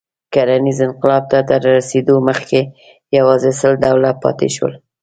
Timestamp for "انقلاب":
0.87-1.23